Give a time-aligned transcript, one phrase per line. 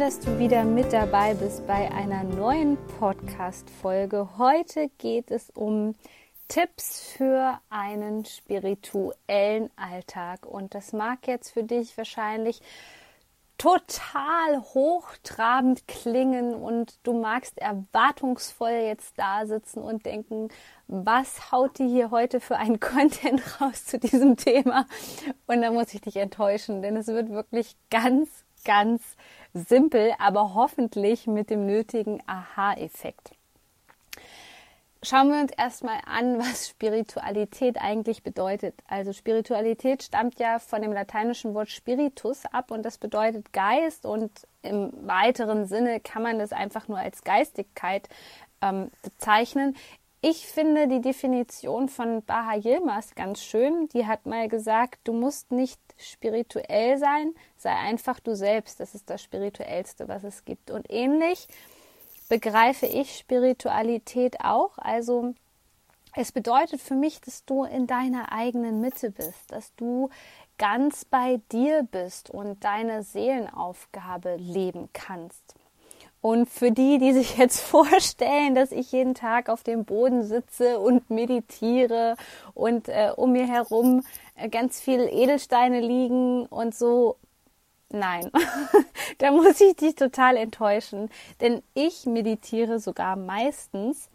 [0.00, 4.30] Dass du wieder mit dabei bist bei einer neuen Podcast-Folge.
[4.38, 5.94] Heute geht es um
[6.48, 10.46] Tipps für einen spirituellen Alltag.
[10.46, 12.62] Und das mag jetzt für dich wahrscheinlich
[13.58, 20.48] total hochtrabend klingen und du magst erwartungsvoll jetzt da sitzen und denken,
[20.86, 24.86] was haut die hier heute für einen Content raus zu diesem Thema?
[25.46, 29.02] Und da muss ich dich enttäuschen, denn es wird wirklich ganz, ganz
[29.54, 33.32] simpel, aber hoffentlich mit dem nötigen Aha-Effekt.
[35.02, 38.74] Schauen wir uns erstmal an, was Spiritualität eigentlich bedeutet.
[38.86, 44.30] Also Spiritualität stammt ja von dem lateinischen Wort Spiritus ab und das bedeutet Geist und
[44.62, 48.08] im weiteren Sinne kann man das einfach nur als Geistigkeit
[48.60, 49.74] ähm, bezeichnen.
[50.22, 53.88] Ich finde die Definition von Baha Yilmaz ganz schön.
[53.88, 58.80] Die hat mal gesagt, du musst nicht spirituell sein, sei einfach du selbst.
[58.80, 60.70] Das ist das Spirituellste, was es gibt.
[60.70, 61.48] Und ähnlich
[62.28, 64.76] begreife ich Spiritualität auch.
[64.76, 65.34] Also
[66.14, 70.10] es bedeutet für mich, dass du in deiner eigenen Mitte bist, dass du
[70.58, 75.54] ganz bei dir bist und deine Seelenaufgabe leben kannst.
[76.22, 80.78] Und für die, die sich jetzt vorstellen, dass ich jeden Tag auf dem Boden sitze
[80.78, 82.16] und meditiere
[82.54, 84.04] und äh, um mir herum
[84.34, 87.16] äh, ganz viele Edelsteine liegen und so,
[87.88, 88.30] nein,
[89.18, 91.10] da muss ich dich total enttäuschen.
[91.40, 94.10] Denn ich meditiere sogar meistens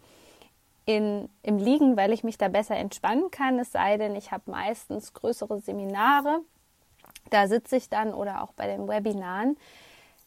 [0.84, 3.58] in, im Liegen, weil ich mich da besser entspannen kann.
[3.58, 6.40] Es sei denn, ich habe meistens größere Seminare.
[7.30, 9.56] Da sitze ich dann oder auch bei den Webinaren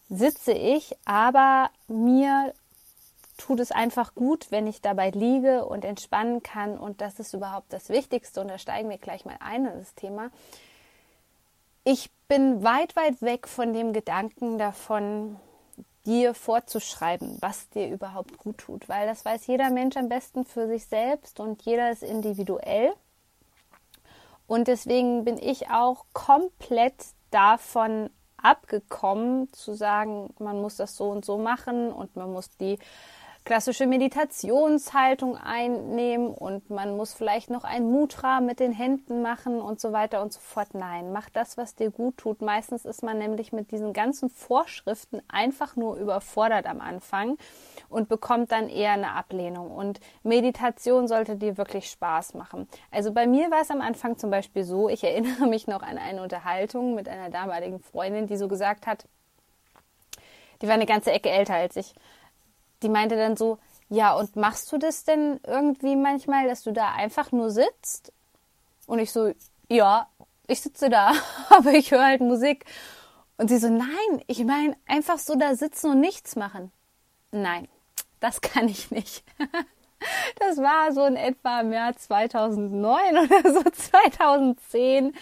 [0.09, 2.53] sitze ich, aber mir
[3.37, 6.77] tut es einfach gut, wenn ich dabei liege und entspannen kann.
[6.77, 8.41] Und das ist überhaupt das Wichtigste.
[8.41, 10.29] Und da steigen wir gleich mal ein in das Thema.
[11.83, 15.37] Ich bin weit, weit weg von dem Gedanken davon,
[16.05, 20.67] dir vorzuschreiben, was dir überhaupt gut tut, weil das weiß jeder Mensch am besten für
[20.67, 22.93] sich selbst und jeder ist individuell.
[24.47, 26.95] Und deswegen bin ich auch komplett
[27.31, 28.09] davon
[28.43, 32.79] abgekommen, zu sagen, man muss das so und so machen und man muss die
[33.45, 39.79] klassische Meditationshaltung einnehmen und man muss vielleicht noch ein Mutra mit den Händen machen und
[39.79, 40.73] so weiter und so fort.
[40.73, 42.41] Nein, mach das, was dir gut tut.
[42.41, 47.37] Meistens ist man nämlich mit diesen ganzen Vorschriften einfach nur überfordert am Anfang
[47.89, 49.71] und bekommt dann eher eine Ablehnung.
[49.71, 52.67] Und Meditation sollte dir wirklich Spaß machen.
[52.91, 55.97] Also bei mir war es am Anfang zum Beispiel so, ich erinnere mich noch an
[55.97, 59.07] eine Unterhaltung mit einer damaligen Freundin, die so gesagt hat,
[60.61, 61.95] die war eine ganze Ecke älter als ich
[62.83, 63.59] die meinte dann so,
[63.89, 68.13] ja, und machst du das denn irgendwie manchmal, dass du da einfach nur sitzt?
[68.85, 69.33] Und ich so,
[69.67, 70.07] ja,
[70.47, 71.13] ich sitze da,
[71.49, 72.65] aber ich höre halt Musik.
[73.37, 76.71] Und sie so, nein, ich meine einfach so da sitzen und nichts machen.
[77.31, 77.67] Nein,
[78.19, 79.23] das kann ich nicht.
[80.39, 85.13] Das war so in etwa im Jahr 2009 oder so 2010.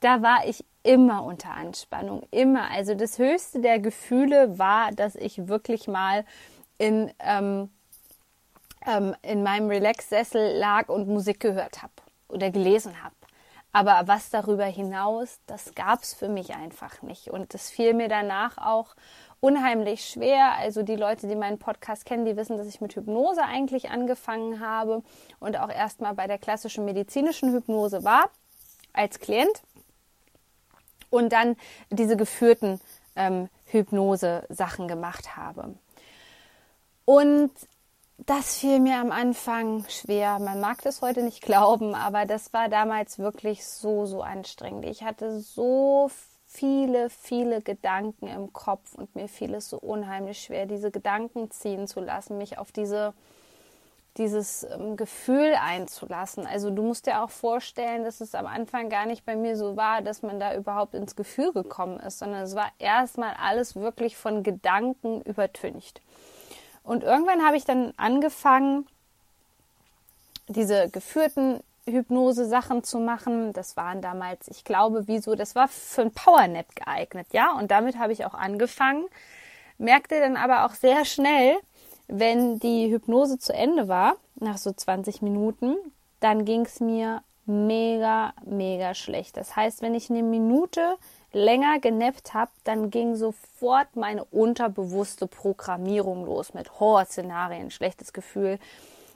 [0.00, 2.70] Da war ich immer unter Anspannung, immer.
[2.70, 6.26] Also das höchste der Gefühle war, dass ich wirklich mal
[6.78, 7.70] in, ähm,
[8.86, 11.92] ähm, in meinem Relax-Sessel lag und Musik gehört habe
[12.28, 13.14] oder gelesen habe.
[13.72, 17.28] Aber was darüber hinaus, das gab es für mich einfach nicht.
[17.28, 18.94] Und das fiel mir danach auch
[19.40, 20.52] unheimlich schwer.
[20.58, 24.60] Also die Leute, die meinen Podcast kennen, die wissen, dass ich mit Hypnose eigentlich angefangen
[24.60, 25.02] habe
[25.40, 28.30] und auch erstmal bei der klassischen medizinischen Hypnose war
[28.92, 29.62] als Klient
[31.10, 31.56] und dann
[31.90, 32.80] diese geführten
[33.16, 35.74] ähm, Hypnose-Sachen gemacht habe.
[37.04, 37.50] Und
[38.18, 40.38] das fiel mir am Anfang schwer.
[40.38, 44.84] Man mag das heute nicht glauben, aber das war damals wirklich so, so anstrengend.
[44.86, 46.10] Ich hatte so
[46.46, 51.88] viele, viele Gedanken im Kopf und mir fiel es so unheimlich schwer, diese Gedanken ziehen
[51.88, 53.12] zu lassen, mich auf diese,
[54.16, 56.46] dieses ähm, Gefühl einzulassen.
[56.46, 59.76] Also du musst dir auch vorstellen, dass es am Anfang gar nicht bei mir so
[59.76, 64.16] war, dass man da überhaupt ins Gefühl gekommen ist, sondern es war erstmal alles wirklich
[64.16, 66.00] von Gedanken übertüncht.
[66.84, 68.86] Und irgendwann habe ich dann angefangen,
[70.46, 73.52] diese geführten Hypnose-Sachen zu machen.
[73.52, 77.52] Das waren damals, ich glaube, wieso, das war für ein Powernap geeignet, ja.
[77.58, 79.06] Und damit habe ich auch angefangen,
[79.78, 81.56] merkte dann aber auch sehr schnell,
[82.06, 85.74] wenn die Hypnose zu Ende war, nach so 20 Minuten,
[86.20, 89.36] dann ging es mir mega, mega schlecht.
[89.36, 90.96] Das heißt, wenn ich eine Minute
[91.34, 98.58] länger genappt habe, dann ging sofort meine unterbewusste Programmierung los mit Horrorszenarien, schlechtes Gefühl.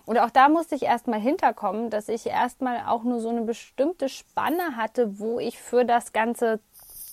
[0.05, 4.09] Und auch da musste ich erstmal hinterkommen, dass ich erstmal auch nur so eine bestimmte
[4.09, 6.61] Spanne hatte, wo ich für das Ganze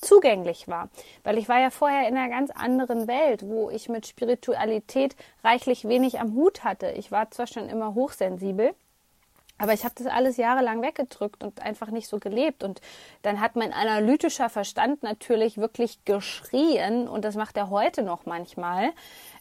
[0.01, 0.89] zugänglich war.
[1.23, 5.87] Weil ich war ja vorher in einer ganz anderen Welt, wo ich mit Spiritualität reichlich
[5.87, 6.91] wenig am Hut hatte.
[6.91, 8.73] Ich war zwar schon immer hochsensibel,
[9.57, 12.63] aber ich habe das alles jahrelang weggedrückt und einfach nicht so gelebt.
[12.63, 12.81] Und
[13.21, 18.91] dann hat mein analytischer Verstand natürlich wirklich geschrien und das macht er heute noch manchmal,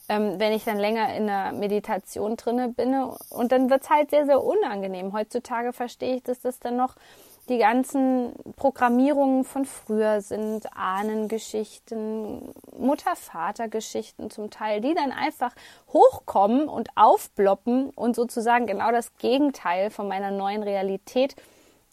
[0.08, 2.94] ähm, wenn ich dann länger in der Meditation drinne bin.
[3.30, 5.12] Und dann wird's halt sehr, sehr unangenehm.
[5.12, 6.94] Heutzutage verstehe ich, dass das dann noch
[7.48, 15.54] die ganzen Programmierungen von früher sind, Ahnengeschichten, Mutter-Vater-Geschichten zum Teil, die dann einfach
[15.92, 21.36] hochkommen und aufbloppen und sozusagen genau das Gegenteil von meiner neuen Realität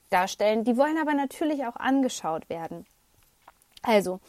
[0.10, 0.64] darstellen.
[0.64, 2.86] Die wollen aber natürlich auch angeschaut werden.
[3.82, 4.20] Also,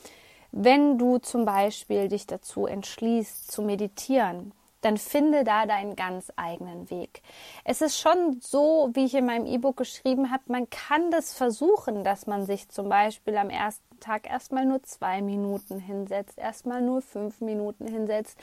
[0.51, 6.91] wenn du zum Beispiel dich dazu entschließt, zu meditieren, dann finde da deinen ganz eigenen
[6.91, 7.23] Weg.
[7.65, 12.05] Es ist schon so, wie ich in meinem E-Book geschrieben habe, man kann das versuchen,
[12.05, 17.01] dass man sich zum Beispiel am ersten Tag erstmal nur zwei Minuten hinsetzt, erstmal nur
[17.01, 18.37] fünf Minuten hinsetzt.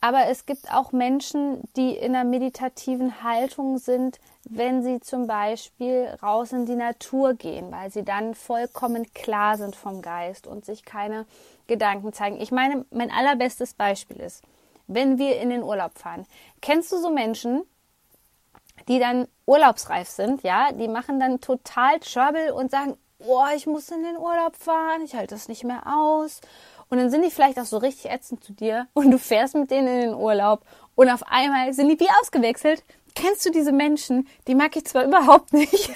[0.00, 6.16] Aber es gibt auch Menschen, die in einer meditativen Haltung sind, wenn sie zum Beispiel
[6.22, 10.84] raus in die Natur gehen, weil sie dann vollkommen klar sind vom Geist und sich
[10.84, 11.26] keine
[11.66, 12.40] Gedanken zeigen.
[12.40, 14.44] Ich meine, mein allerbestes Beispiel ist,
[14.88, 16.26] wenn wir in den Urlaub fahren.
[16.60, 17.62] Kennst du so Menschen,
[18.88, 23.90] die dann urlaubsreif sind, ja, die machen dann total Trouble und sagen, oh, ich muss
[23.90, 26.40] in den Urlaub fahren, ich halte das nicht mehr aus.
[26.88, 29.70] Und dann sind die vielleicht auch so richtig ätzend zu dir und du fährst mit
[29.70, 30.64] denen in den Urlaub
[30.98, 32.82] und auf einmal sind die wie ausgewechselt,
[33.20, 34.28] Kennst du diese Menschen?
[34.46, 35.90] Die mag ich zwar überhaupt nicht,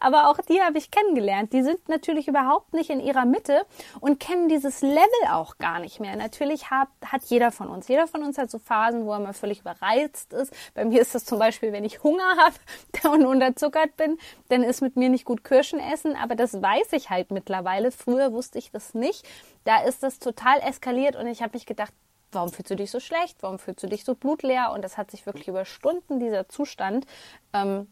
[0.00, 1.52] aber auch die habe ich kennengelernt.
[1.52, 3.64] Die sind natürlich überhaupt nicht in ihrer Mitte
[4.00, 6.16] und kennen dieses Level auch gar nicht mehr.
[6.16, 7.86] Natürlich hat, hat jeder von uns.
[7.86, 10.52] Jeder von uns hat so Phasen, wo er mal völlig überreizt ist.
[10.74, 12.36] Bei mir ist das zum Beispiel, wenn ich Hunger
[13.04, 16.16] habe und unterzuckert bin, dann ist mit mir nicht gut Kirschen essen.
[16.16, 17.92] Aber das weiß ich halt mittlerweile.
[17.92, 19.24] Früher wusste ich das nicht.
[19.62, 21.92] Da ist das total eskaliert und ich habe mich gedacht,
[22.32, 24.72] warum fühlst du dich so schlecht, warum fühlst du dich so blutleer?
[24.72, 27.06] Und das hat sich wirklich über Stunden dieser Zustand
[27.52, 27.88] ähm,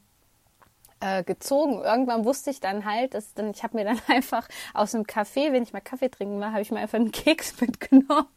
[1.00, 1.82] äh, gezogen.
[1.82, 5.52] Irgendwann wusste ich dann halt, dass dann, ich habe mir dann einfach aus dem Kaffee,
[5.52, 8.28] wenn ich mal Kaffee trinken war, habe ich mir einfach einen Keks mitgenommen.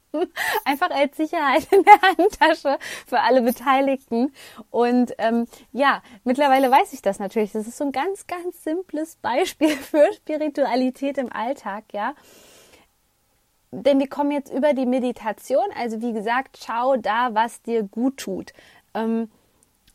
[0.66, 4.34] einfach als Sicherheit in der Handtasche für alle Beteiligten.
[4.70, 7.52] Und ähm, ja, mittlerweile weiß ich das natürlich.
[7.52, 12.16] Das ist so ein ganz, ganz simples Beispiel für Spiritualität im Alltag, ja
[13.72, 15.66] denn wir kommen jetzt über die Meditation.
[15.78, 18.54] Also wie gesagt, schau da, was dir gut tut.
[18.94, 19.30] Ähm,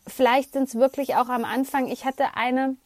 [0.07, 1.89] vielleicht sind es wirklich auch am Anfang.
[1.89, 2.77] Ich hatte eine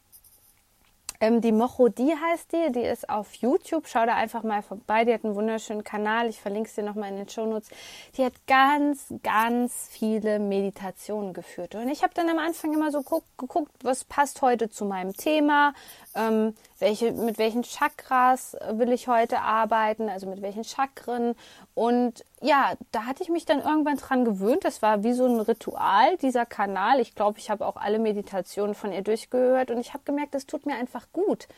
[1.21, 3.87] ähm, die Mochodie heißt die, die ist auf YouTube.
[3.87, 5.05] Schau da einfach mal vorbei.
[5.05, 6.29] Die hat einen wunderschönen Kanal.
[6.29, 7.71] Ich verlinke es dir nochmal in den Shownotes.
[8.17, 11.75] Die hat ganz, ganz viele Meditationen geführt.
[11.75, 13.03] Und ich habe dann am Anfang immer so
[13.37, 15.75] geguckt, was passt heute zu meinem Thema,
[16.15, 21.35] ähm, welche, mit welchen Chakras will ich heute arbeiten, also mit welchen Chakren.
[21.75, 24.65] Und ja, da hatte ich mich dann irgendwann dran gewöhnt.
[24.65, 27.01] Das war wie so ein Ritual, dieser Kanal.
[27.01, 30.47] Ich glaube, ich habe auch alle Meditationen von ihr durchgehört und ich habe gemerkt, das
[30.47, 31.49] tut mir einfach gut.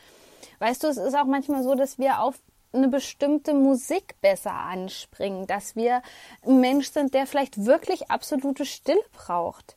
[0.59, 2.35] Weißt du, es ist auch manchmal so, dass wir auf
[2.71, 6.01] eine bestimmte Musik besser anspringen, dass wir
[6.45, 9.75] ein Mensch sind, der vielleicht wirklich absolute Stille braucht.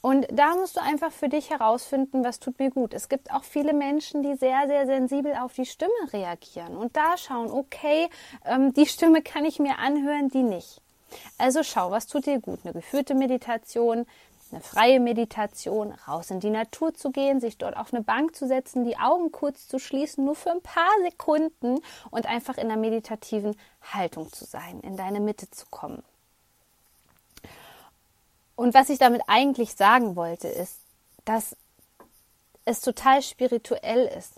[0.00, 2.94] Und da musst du einfach für dich herausfinden, was tut mir gut.
[2.94, 7.16] Es gibt auch viele Menschen, die sehr, sehr sensibel auf die Stimme reagieren und da
[7.16, 8.08] schauen, okay,
[8.44, 10.80] ähm, die Stimme kann ich mir anhören, die nicht.
[11.36, 12.60] Also schau, was tut dir gut.
[12.62, 14.06] Eine geführte Meditation,
[14.52, 18.46] eine freie Meditation, raus in die Natur zu gehen, sich dort auf eine Bank zu
[18.46, 22.80] setzen, die Augen kurz zu schließen, nur für ein paar Sekunden und einfach in einer
[22.80, 26.02] meditativen Haltung zu sein, in deine Mitte zu kommen.
[28.58, 30.80] Und was ich damit eigentlich sagen wollte, ist,
[31.24, 31.54] dass
[32.64, 34.32] es total spirituell ist,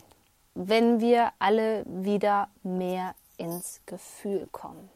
[0.55, 4.91] wenn wir alle wieder mehr ins Gefühl kommen.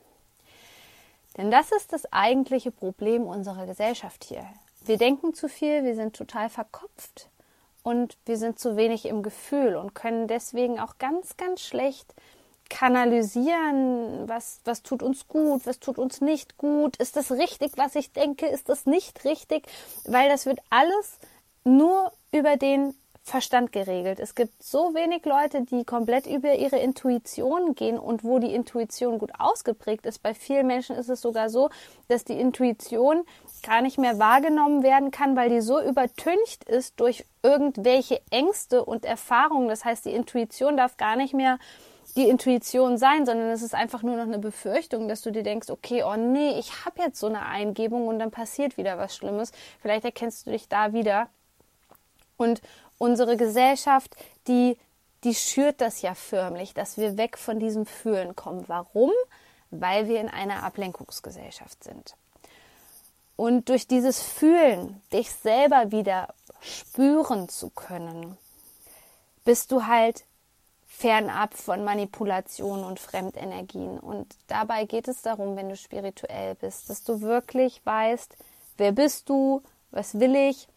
[1.38, 4.46] Denn das ist das eigentliche Problem unserer Gesellschaft hier.
[4.84, 7.30] Wir denken zu viel, wir sind total verkopft
[7.82, 12.12] und wir sind zu wenig im Gefühl und können deswegen auch ganz, ganz schlecht
[12.70, 17.94] kanalisieren, was, was tut uns gut, was tut uns nicht gut, ist das richtig, was
[17.94, 19.66] ich denke, ist das nicht richtig,
[20.06, 21.18] weil das wird alles
[21.64, 22.94] nur über den
[23.26, 24.20] Verstand geregelt.
[24.20, 29.18] Es gibt so wenig Leute, die komplett über ihre Intuition gehen und wo die Intuition
[29.18, 30.22] gut ausgeprägt ist.
[30.22, 31.70] Bei vielen Menschen ist es sogar so,
[32.08, 33.24] dass die Intuition
[33.62, 39.06] gar nicht mehr wahrgenommen werden kann, weil die so übertüncht ist durch irgendwelche Ängste und
[39.06, 39.68] Erfahrungen.
[39.68, 41.58] Das heißt, die Intuition darf gar nicht mehr
[42.16, 45.68] die Intuition sein, sondern es ist einfach nur noch eine Befürchtung, dass du dir denkst,
[45.70, 49.52] okay, oh nee, ich habe jetzt so eine Eingebung und dann passiert wieder was Schlimmes.
[49.80, 51.28] Vielleicht erkennst du dich da wieder.
[52.36, 52.62] Und
[52.98, 54.14] unsere Gesellschaft,
[54.46, 54.78] die,
[55.24, 58.64] die schürt das ja förmlich, dass wir weg von diesem Fühlen kommen.
[58.68, 59.10] Warum?
[59.70, 62.14] Weil wir in einer Ablenkungsgesellschaft sind.
[63.36, 68.38] Und durch dieses Fühlen, dich selber wieder spüren zu können,
[69.44, 70.24] bist du halt
[70.96, 73.98] fernab von Manipulation und Fremdenergien.
[73.98, 78.36] Und dabei geht es darum, wenn du spirituell bist, dass du wirklich weißt,
[78.76, 80.68] wer bist du, was will ich.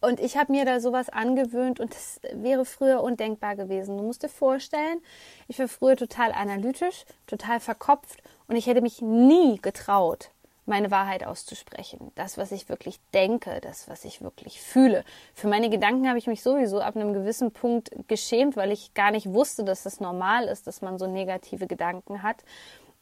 [0.00, 3.96] Und ich habe mir da sowas angewöhnt und das wäre früher undenkbar gewesen.
[3.96, 5.02] Du musst dir vorstellen,
[5.48, 10.30] ich war früher total analytisch, total verkopft und ich hätte mich nie getraut,
[10.68, 12.12] meine Wahrheit auszusprechen.
[12.14, 15.04] Das, was ich wirklich denke, das, was ich wirklich fühle.
[15.34, 19.10] Für meine Gedanken habe ich mich sowieso ab einem gewissen Punkt geschämt, weil ich gar
[19.10, 22.44] nicht wusste, dass das normal ist, dass man so negative Gedanken hat.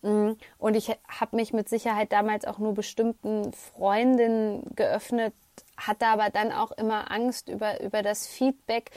[0.02, 5.34] Mm, und ich habe mich mit Sicherheit damals auch nur bestimmten Freundinnen geöffnet,
[5.76, 8.90] hatte aber dann auch immer Angst über, über das Feedback.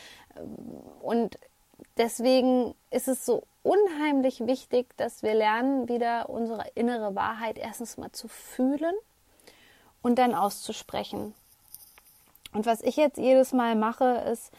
[1.02, 1.40] Und
[2.00, 8.12] deswegen ist es so unheimlich wichtig, dass wir lernen, wieder unsere innere Wahrheit erstens mal
[8.12, 8.96] zu fühlen
[10.02, 11.36] und dann auszusprechen.
[12.54, 14.52] Und was ich jetzt jedes Mal mache, ist,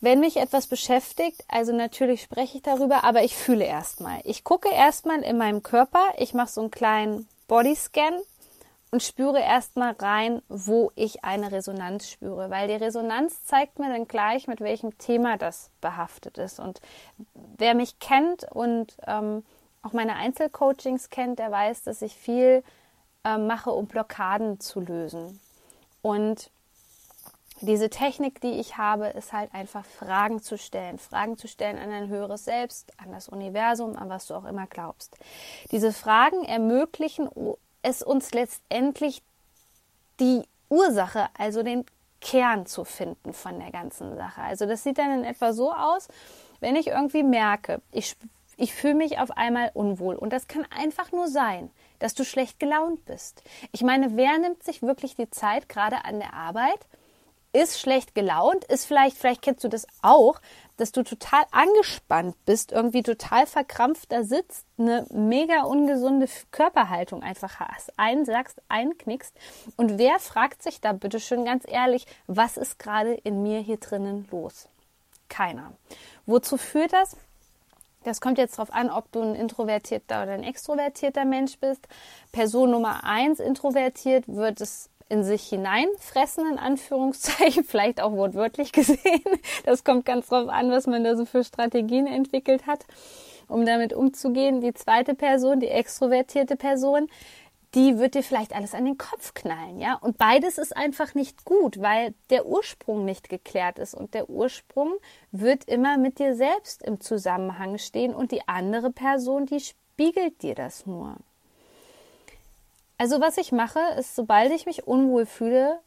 [0.00, 4.20] wenn mich etwas beschäftigt, also natürlich spreche ich darüber, aber ich fühle erstmal.
[4.24, 8.20] Ich gucke erstmal in meinem Körper, ich mache so einen kleinen Bodyscan
[8.94, 14.06] und spüre erstmal rein, wo ich eine Resonanz spüre, weil die Resonanz zeigt mir dann
[14.06, 16.60] gleich, mit welchem Thema das behaftet ist.
[16.60, 16.80] Und
[17.34, 19.42] wer mich kennt und ähm,
[19.82, 22.62] auch meine Einzelcoachings kennt, der weiß, dass ich viel
[23.24, 25.40] äh, mache, um Blockaden zu lösen.
[26.00, 26.52] Und
[27.60, 31.00] diese Technik, die ich habe, ist halt einfach Fragen zu stellen.
[31.00, 34.68] Fragen zu stellen an ein höheres Selbst, an das Universum, an was du auch immer
[34.68, 35.16] glaubst.
[35.72, 37.28] Diese Fragen ermöglichen
[37.84, 39.22] es uns letztendlich
[40.18, 41.84] die Ursache, also den
[42.20, 44.40] Kern zu finden von der ganzen Sache.
[44.40, 46.08] Also das sieht dann in etwa so aus,
[46.60, 48.16] wenn ich irgendwie merke, ich,
[48.56, 52.58] ich fühle mich auf einmal unwohl und das kann einfach nur sein, dass du schlecht
[52.58, 53.42] gelaunt bist.
[53.72, 56.86] Ich meine, wer nimmt sich wirklich die Zeit gerade an der Arbeit,
[57.52, 60.40] ist schlecht gelaunt, ist vielleicht, vielleicht kennst du das auch,
[60.76, 67.60] dass du total angespannt bist, irgendwie total verkrampft da sitzt, eine mega ungesunde Körperhaltung einfach
[67.60, 69.34] hast, einsagst, einknickst.
[69.76, 73.78] Und wer fragt sich da bitte schön ganz ehrlich, was ist gerade in mir hier
[73.78, 74.68] drinnen los?
[75.28, 75.72] Keiner.
[76.26, 77.16] Wozu führt das?
[78.04, 81.88] Das kommt jetzt darauf an, ob du ein introvertierter oder ein extrovertierter Mensch bist.
[82.32, 89.22] Person Nummer eins introvertiert wird es in sich hineinfressen, in Anführungszeichen, vielleicht auch wortwörtlich gesehen.
[89.64, 92.86] Das kommt ganz drauf an, was man da so für Strategien entwickelt hat,
[93.48, 94.60] um damit umzugehen.
[94.60, 97.08] Die zweite Person, die extrovertierte Person,
[97.74, 99.94] die wird dir vielleicht alles an den Kopf knallen, ja?
[99.94, 104.94] Und beides ist einfach nicht gut, weil der Ursprung nicht geklärt ist und der Ursprung
[105.32, 110.54] wird immer mit dir selbst im Zusammenhang stehen und die andere Person, die spiegelt dir
[110.54, 111.16] das nur.
[112.98, 115.80] Also was ich mache, ist, sobald ich mich unwohl fühle,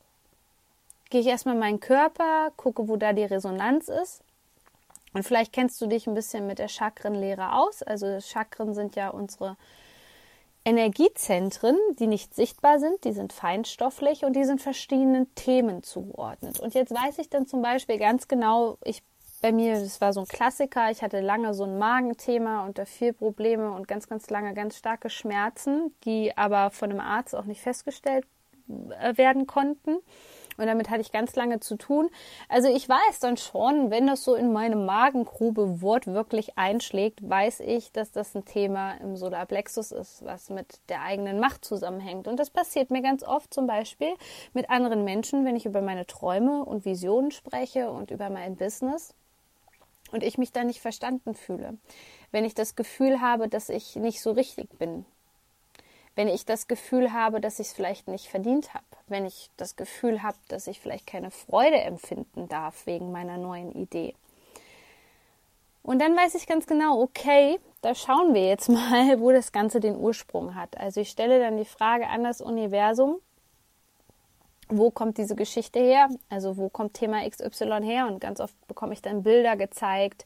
[1.10, 4.22] gehe ich erstmal in meinen Körper, gucke, wo da die Resonanz ist.
[5.14, 7.82] Und vielleicht kennst du dich ein bisschen mit der Chakrenlehre aus.
[7.82, 9.56] Also Chakren sind ja unsere
[10.66, 16.60] Energiezentren, die nicht sichtbar sind, die sind feinstofflich und die sind verschiedenen Themen zugeordnet.
[16.60, 19.02] Und jetzt weiß ich dann zum Beispiel ganz genau, ich
[19.42, 20.90] bei mir, das war so ein Klassiker.
[20.92, 24.78] Ich hatte lange so ein Magenthema und da viel Probleme und ganz, ganz lange ganz
[24.78, 28.26] starke Schmerzen, die aber von einem Arzt auch nicht festgestellt
[29.00, 29.98] äh, werden konnten.
[30.58, 32.10] Und damit hatte ich ganz lange zu tun.
[32.50, 37.92] Also ich weiß dann schon, wenn das so in meine Magengrube wortwörtlich einschlägt, weiß ich,
[37.92, 42.28] dass das ein Thema im Solarplexus ist, was mit der eigenen Macht zusammenhängt.
[42.28, 44.14] Und das passiert mir ganz oft zum Beispiel
[44.54, 49.14] mit anderen Menschen, wenn ich über meine Träume und Visionen spreche und über mein Business
[50.12, 51.78] und ich mich da nicht verstanden fühle,
[52.32, 55.06] wenn ich das Gefühl habe, dass ich nicht so richtig bin,
[56.16, 59.76] wenn ich das Gefühl habe, dass ich es vielleicht nicht verdient habe, wenn ich das
[59.76, 64.16] Gefühl habe, dass ich vielleicht keine Freude empfinden darf wegen meiner neuen Idee.
[65.84, 69.80] Und dann weiß ich ganz genau, okay, da schauen wir jetzt mal, wo das Ganze
[69.80, 70.78] den Ursprung hat.
[70.78, 73.20] Also ich stelle dann die Frage an das Universum,
[74.70, 76.10] wo kommt diese Geschichte her?
[76.30, 78.08] Also wo kommt Thema XY her?
[78.08, 80.26] Und ganz oft bekomme ich dann Bilder gezeigt.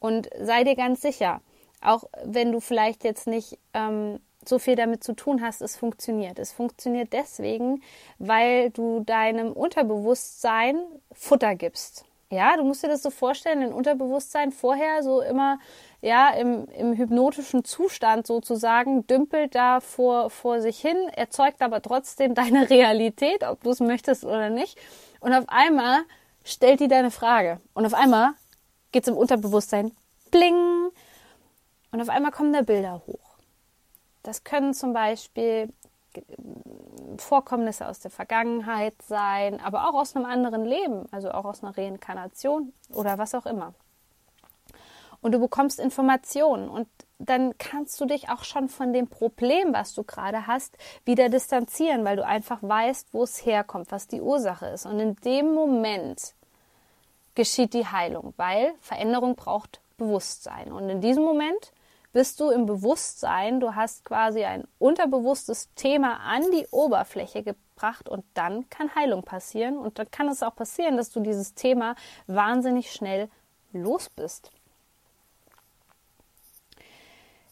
[0.00, 1.40] Und sei dir ganz sicher,
[1.80, 6.38] auch wenn du vielleicht jetzt nicht ähm, so viel damit zu tun hast, es funktioniert.
[6.38, 7.82] Es funktioniert deswegen,
[8.18, 10.80] weil du deinem Unterbewusstsein
[11.12, 12.04] Futter gibst.
[12.30, 15.58] Ja, du musst dir das so vorstellen, dein Unterbewusstsein vorher so immer
[16.02, 22.34] ja, im, im hypnotischen Zustand sozusagen, dümpelt da vor, vor sich hin, erzeugt aber trotzdem
[22.34, 24.78] deine Realität, ob du es möchtest oder nicht.
[25.20, 26.02] Und auf einmal
[26.44, 27.60] stellt die deine Frage.
[27.72, 28.32] Und auf einmal
[28.92, 29.92] geht es im Unterbewusstsein
[30.30, 30.90] bling.
[31.90, 33.38] Und auf einmal kommen da Bilder hoch.
[34.22, 35.72] Das können zum Beispiel
[37.16, 41.76] Vorkommnisse aus der Vergangenheit sein, aber auch aus einem anderen Leben, also auch aus einer
[41.76, 43.72] Reinkarnation oder was auch immer
[45.20, 46.88] und du bekommst Informationen und
[47.18, 52.04] dann kannst du dich auch schon von dem Problem, was du gerade hast, wieder distanzieren,
[52.04, 54.86] weil du einfach weißt, wo es herkommt, was die Ursache ist.
[54.86, 56.34] Und in dem Moment
[57.34, 60.70] geschieht die Heilung, weil Veränderung braucht Bewusstsein.
[60.70, 61.72] Und in diesem Moment
[62.12, 68.24] bist du im Bewusstsein, du hast quasi ein unterbewusstes Thema an die Oberfläche gebracht und
[68.34, 69.78] dann kann Heilung passieren.
[69.78, 71.94] Und dann kann es auch passieren, dass du dieses Thema
[72.26, 73.28] wahnsinnig schnell
[73.72, 74.50] los bist.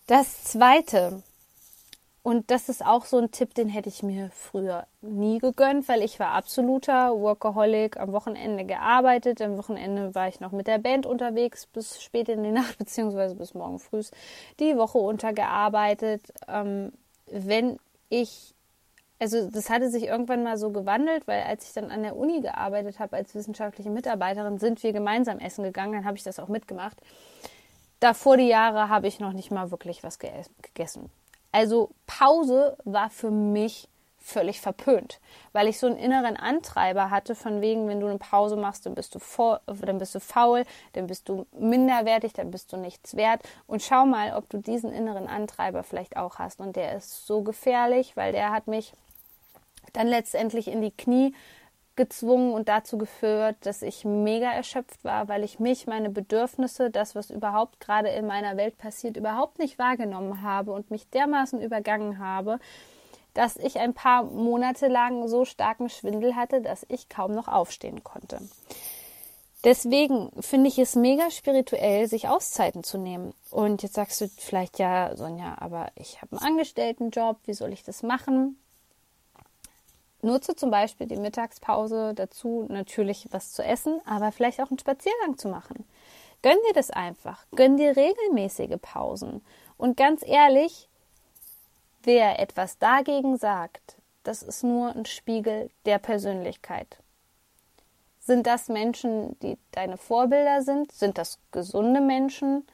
[0.06, 1.22] Das zweite,
[2.26, 6.02] und das ist auch so ein Tipp, den hätte ich mir früher nie gegönnt, weil
[6.02, 11.06] ich war absoluter Workaholic, am Wochenende gearbeitet, am Wochenende war ich noch mit der Band
[11.06, 14.02] unterwegs bis spät in die Nacht, beziehungsweise bis morgen früh
[14.59, 16.33] die Woche untergearbeitet.
[16.49, 16.90] Ähm,
[17.30, 17.78] wenn
[18.09, 18.56] ich,
[19.21, 22.40] also das hatte sich irgendwann mal so gewandelt, weil als ich dann an der Uni
[22.40, 26.49] gearbeitet habe als wissenschaftliche Mitarbeiterin, sind wir gemeinsam essen gegangen, dann habe ich das auch
[26.49, 27.00] mitgemacht
[28.00, 31.11] davor die Jahre habe ich noch nicht mal wirklich was gegessen.
[31.56, 35.20] Also Pause war für mich völlig verpönt,
[35.54, 38.94] weil ich so einen inneren Antreiber hatte von wegen, wenn du eine Pause machst, dann
[38.94, 43.16] bist du vor, dann bist du faul, dann bist du minderwertig, dann bist du nichts
[43.16, 43.40] wert.
[43.66, 46.60] Und schau mal, ob du diesen inneren Antreiber vielleicht auch hast.
[46.60, 48.92] Und der ist so gefährlich, weil der hat mich
[49.94, 51.34] dann letztendlich in die Knie
[51.97, 57.15] gezwungen und dazu geführt, dass ich mega erschöpft war, weil ich mich, meine Bedürfnisse, das,
[57.15, 62.19] was überhaupt gerade in meiner Welt passiert, überhaupt nicht wahrgenommen habe und mich dermaßen übergangen
[62.19, 62.59] habe,
[63.35, 68.02] dass ich ein paar Monate lang so starken Schwindel hatte, dass ich kaum noch aufstehen
[68.02, 68.41] konnte.
[69.65, 73.35] Deswegen finde ich es mega spirituell, sich Auszeiten zu nehmen.
[73.50, 77.82] Und jetzt sagst du vielleicht, ja, Sonja, aber ich habe einen Angestelltenjob, wie soll ich
[77.82, 78.59] das machen?
[80.26, 85.39] Nutze zum Beispiel die Mittagspause dazu, natürlich was zu essen, aber vielleicht auch einen Spaziergang
[85.39, 85.86] zu machen.
[86.43, 87.47] Gönn dir das einfach.
[87.54, 89.43] Gönn dir regelmäßige Pausen.
[89.78, 90.89] Und ganz ehrlich,
[92.02, 96.99] wer etwas dagegen sagt, das ist nur ein Spiegel der Persönlichkeit.
[98.21, 100.91] Sind das Menschen, die deine Vorbilder sind?
[100.91, 102.67] Sind das gesunde Menschen?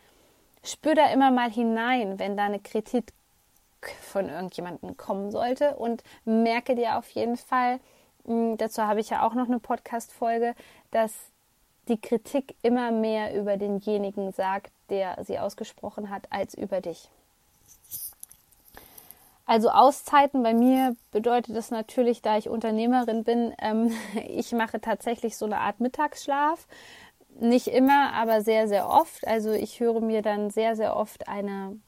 [0.65, 3.13] Spür da immer mal hinein, wenn da eine Kritik
[4.03, 5.77] von irgendjemandem kommen sollte.
[5.77, 7.81] Und merke dir auf jeden Fall,
[8.25, 10.55] hm, dazu habe ich ja auch noch eine Podcast-Folge,
[10.91, 11.13] dass
[11.89, 17.09] die Kritik immer mehr über denjenigen sagt, der sie ausgesprochen hat, als über dich.
[19.45, 23.93] Also Auszeiten bei mir bedeutet das natürlich, da ich Unternehmerin bin, ähm,
[24.29, 26.67] ich mache tatsächlich so eine Art Mittagsschlaf.
[27.41, 29.27] Nicht immer, aber sehr, sehr oft.
[29.27, 31.79] Also ich höre mir dann sehr, sehr oft eine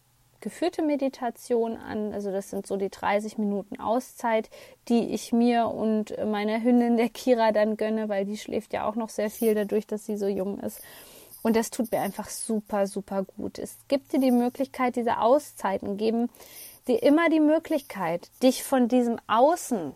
[0.44, 2.12] geführte Meditation an.
[2.12, 4.50] Also das sind so die 30 Minuten Auszeit,
[4.88, 8.94] die ich mir und meiner Hündin, der Kira, dann gönne, weil die schläft ja auch
[8.94, 10.80] noch sehr viel dadurch, dass sie so jung ist.
[11.42, 13.58] Und das tut mir einfach super, super gut.
[13.58, 16.30] Es gibt dir die Möglichkeit, diese Auszeiten geben
[16.86, 19.94] dir immer die Möglichkeit, dich von diesem Außen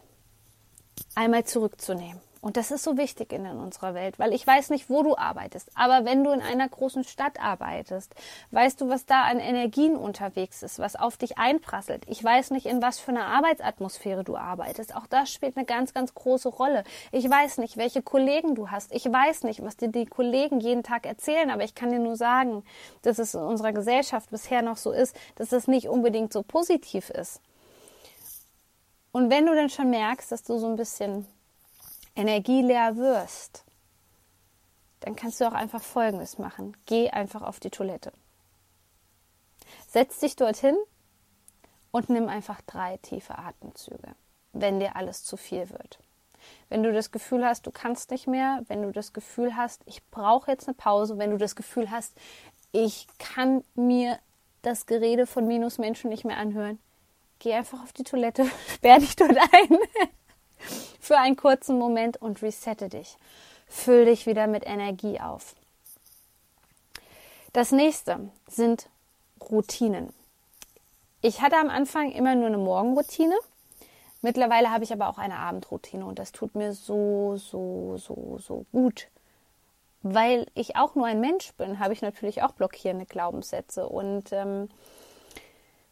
[1.14, 2.20] einmal zurückzunehmen.
[2.40, 5.70] Und das ist so wichtig in unserer Welt, weil ich weiß nicht, wo du arbeitest.
[5.74, 8.14] Aber wenn du in einer großen Stadt arbeitest,
[8.53, 12.05] weißt du, was da an Energien unterwegs ist, was auf dich einprasselt.
[12.07, 14.94] Ich weiß nicht, in was für einer Arbeitsatmosphäre du arbeitest.
[14.94, 16.85] Auch das spielt eine ganz, ganz große Rolle.
[17.11, 18.94] Ich weiß nicht, welche Kollegen du hast.
[18.94, 21.51] Ich weiß nicht, was dir die Kollegen jeden Tag erzählen.
[21.51, 22.62] Aber ich kann dir nur sagen,
[23.03, 27.11] dass es in unserer Gesellschaft bisher noch so ist, dass es nicht unbedingt so positiv
[27.11, 27.40] ist.
[29.11, 31.27] Und wenn du dann schon merkst, dass du so ein bisschen
[32.18, 33.64] energieleer wirst,
[35.00, 36.76] dann kannst du auch einfach Folgendes machen.
[36.87, 38.12] Geh einfach auf die Toilette.
[39.87, 40.76] Setz dich dorthin
[41.92, 44.14] und nimm einfach drei tiefe Atemzüge,
[44.52, 46.00] wenn dir alles zu viel wird.
[46.68, 50.04] Wenn du das Gefühl hast, du kannst nicht mehr, wenn du das Gefühl hast, ich
[50.11, 52.14] brauche jetzt eine Pause, wenn du das Gefühl hast,
[52.72, 54.18] ich kann mir
[54.62, 56.78] das Gerede von Minusmenschen nicht mehr anhören,
[57.38, 59.78] geh einfach auf die Toilette, sperr dich dort ein
[61.00, 63.16] für einen kurzen Moment und resette dich.
[63.68, 65.54] Füll dich wieder mit Energie auf.
[67.52, 68.88] Das nächste sind
[69.40, 70.12] Routinen.
[71.20, 73.34] Ich hatte am Anfang immer nur eine Morgenroutine.
[74.20, 78.66] Mittlerweile habe ich aber auch eine Abendroutine und das tut mir so, so, so, so
[78.72, 79.08] gut.
[80.02, 83.88] Weil ich auch nur ein Mensch bin, habe ich natürlich auch blockierende Glaubenssätze.
[83.88, 84.68] Und ähm,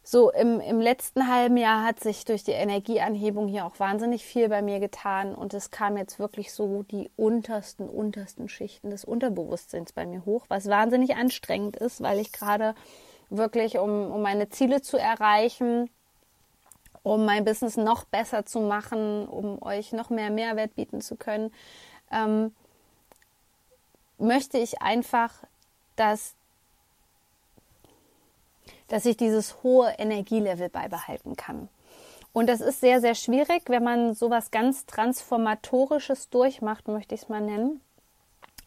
[0.09, 4.47] so im, im letzten halben Jahr hat sich durch die Energieanhebung hier auch wahnsinnig viel
[4.47, 5.35] bei mir getan.
[5.35, 10.45] Und es kam jetzt wirklich so die untersten, untersten Schichten des Unterbewusstseins bei mir hoch,
[10.47, 12.73] was wahnsinnig anstrengend ist, weil ich gerade
[13.29, 15.89] wirklich, um, um meine Ziele zu erreichen,
[17.03, 21.51] um mein Business noch besser zu machen, um euch noch mehr Mehrwert bieten zu können,
[22.13, 22.55] ähm,
[24.17, 25.33] möchte ich einfach,
[25.97, 26.36] dass,
[28.87, 31.69] dass ich dieses hohe Energielevel beibehalten kann.
[32.33, 37.29] Und das ist sehr, sehr schwierig, wenn man sowas ganz Transformatorisches durchmacht, möchte ich es
[37.29, 37.81] mal nennen.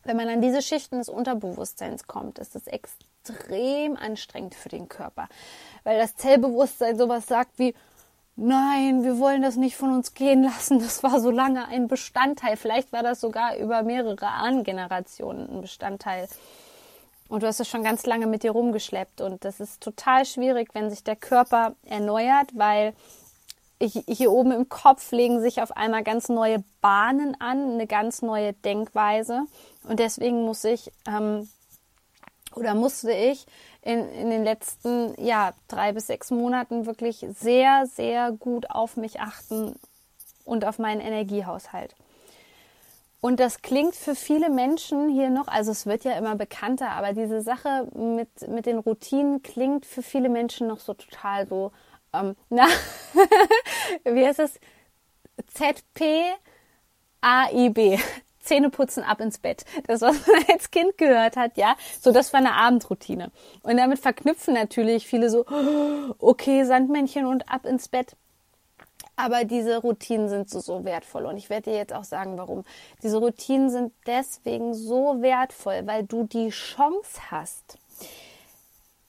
[0.03, 5.29] Wenn man an diese Schichten des Unterbewusstseins kommt, ist es extrem anstrengend für den Körper.
[5.85, 7.75] Weil das Zellbewusstsein sowas sagt wie,
[8.35, 10.81] nein, wir wollen das nicht von uns gehen lassen.
[10.81, 12.57] Das war so lange ein Bestandteil.
[12.57, 16.29] Vielleicht war das sogar über mehrere Ahnengenerationen ein Bestandteil.
[17.31, 19.21] Und du hast es schon ganz lange mit dir rumgeschleppt.
[19.21, 22.93] Und das ist total schwierig, wenn sich der Körper erneuert, weil
[23.81, 28.53] hier oben im Kopf legen sich auf einmal ganz neue Bahnen an, eine ganz neue
[28.53, 29.45] Denkweise.
[29.85, 31.49] Und deswegen muss ich ähm,
[32.57, 33.47] oder musste ich
[33.81, 39.21] in, in den letzten ja, drei bis sechs Monaten wirklich sehr, sehr gut auf mich
[39.21, 39.77] achten
[40.45, 41.95] und auf meinen Energiehaushalt.
[43.21, 47.13] Und das klingt für viele Menschen hier noch, also es wird ja immer bekannter, aber
[47.13, 51.73] diese Sache mit, mit den Routinen klingt für viele Menschen noch so total so,
[52.15, 52.67] ähm, na,
[54.05, 54.59] wie heißt es?
[55.49, 56.39] ZPAIB.
[58.41, 59.67] Zähneputzen ab ins Bett.
[59.87, 61.77] Das, was man als Kind gehört hat, ja.
[62.01, 63.31] So, das war eine Abendroutine.
[63.63, 65.45] Und damit verknüpfen natürlich viele so,
[66.19, 68.17] okay, Sandmännchen und ab ins Bett.
[69.23, 71.27] Aber diese Routinen sind so, so wertvoll.
[71.27, 72.65] Und ich werde dir jetzt auch sagen, warum.
[73.03, 77.79] Diese Routinen sind deswegen so wertvoll, weil du die Chance hast,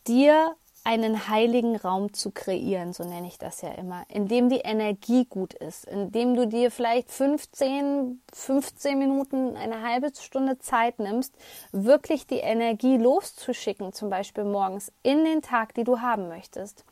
[0.07, 4.61] dir einen heiligen Raum zu kreieren, so nenne ich das ja immer, in dem die
[4.61, 10.97] Energie gut ist, in dem du dir vielleicht 15, 15 Minuten, eine halbe Stunde Zeit
[10.97, 11.35] nimmst,
[11.71, 16.83] wirklich die Energie loszuschicken, zum Beispiel morgens in den Tag, die du haben möchtest.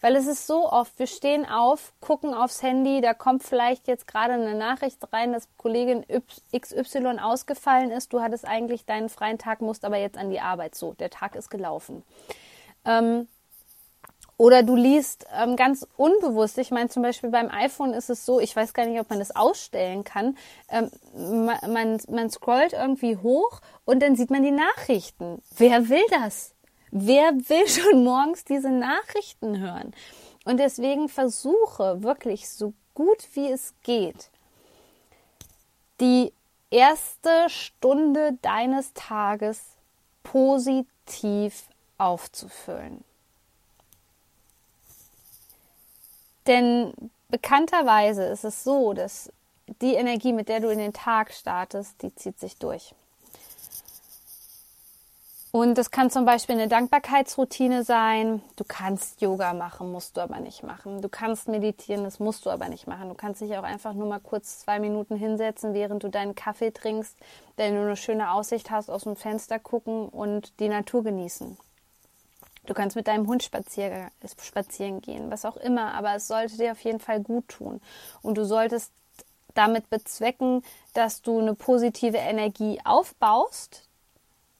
[0.00, 4.08] Weil es ist so oft, wir stehen auf, gucken aufs Handy, da kommt vielleicht jetzt
[4.08, 6.04] gerade eine Nachricht rein, dass Kollegin
[6.56, 10.74] XY ausgefallen ist, du hattest eigentlich deinen freien Tag, musst aber jetzt an die Arbeit.
[10.74, 12.02] So, der Tag ist gelaufen.
[12.84, 13.28] Ähm,
[14.38, 18.38] oder du liest ähm, ganz unbewusst, ich meine zum Beispiel beim iPhone ist es so,
[18.38, 20.36] ich weiß gar nicht, ob man das ausstellen kann,
[20.68, 25.42] ähm, man, man, man scrollt irgendwie hoch und dann sieht man die Nachrichten.
[25.56, 26.54] Wer will das?
[26.90, 29.94] Wer will schon morgens diese Nachrichten hören?
[30.44, 34.30] Und deswegen versuche wirklich so gut wie es geht,
[36.00, 36.32] die
[36.70, 39.62] erste Stunde deines Tages
[40.22, 41.64] positiv
[41.98, 43.02] aufzufüllen.
[46.46, 46.92] Denn
[47.28, 49.32] bekannterweise ist es so, dass
[49.80, 52.94] die Energie, mit der du in den Tag startest, die zieht sich durch.
[55.52, 58.42] Und das kann zum Beispiel eine Dankbarkeitsroutine sein.
[58.56, 61.00] Du kannst Yoga machen, musst du aber nicht machen.
[61.00, 63.08] Du kannst meditieren, das musst du aber nicht machen.
[63.08, 66.72] Du kannst dich auch einfach nur mal kurz zwei Minuten hinsetzen, während du deinen Kaffee
[66.72, 67.16] trinkst,
[67.56, 71.56] wenn du eine schöne Aussicht hast, aus dem Fenster gucken und die Natur genießen.
[72.66, 74.10] Du kannst mit deinem Hund spazieren,
[74.42, 77.80] spazieren gehen, was auch immer, aber es sollte dir auf jeden Fall gut tun.
[78.22, 78.92] Und du solltest
[79.54, 83.82] damit bezwecken, dass du eine positive Energie aufbaust.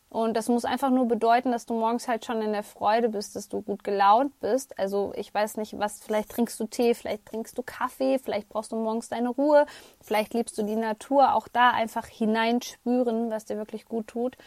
[0.09, 3.37] Und das muss einfach nur bedeuten, dass du morgens halt schon in der Freude bist,
[3.37, 4.79] dass du gut gelaunt bist.
[4.79, 8.73] Also ich weiß nicht, was, vielleicht trinkst du Tee, vielleicht trinkst du Kaffee, vielleicht brauchst
[8.73, 9.67] du morgens deine Ruhe,
[10.01, 11.35] vielleicht liebst du die Natur.
[11.35, 14.39] Auch da einfach hineinspüren, was dir wirklich gut tut.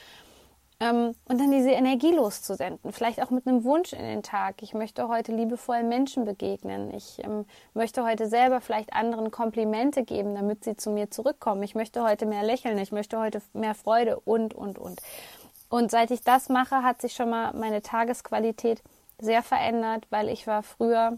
[0.81, 2.93] Ähm, und dann diese Energie loszusenden.
[2.93, 4.63] Vielleicht auch mit einem Wunsch in den Tag.
[4.63, 6.93] Ich möchte heute liebevollen Menschen begegnen.
[6.93, 11.63] Ich ähm, möchte heute selber vielleicht anderen Komplimente geben, damit sie zu mir zurückkommen.
[11.63, 12.77] Ich möchte heute mehr lächeln.
[12.77, 15.01] Ich möchte heute mehr Freude und, und, und.
[15.69, 18.81] Und seit ich das mache, hat sich schon mal meine Tagesqualität
[19.19, 21.17] sehr verändert, weil ich war früher